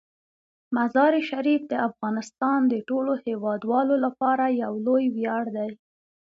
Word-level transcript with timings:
مزارشریف 0.75 1.61
د 1.71 1.73
افغانستان 1.89 2.59
د 2.67 2.73
ټولو 2.89 3.11
هیوادوالو 3.25 3.95
لپاره 4.05 4.45
یو 4.61 4.73
لوی 4.85 5.05
ویاړ 5.15 5.43
دی. 5.57 5.71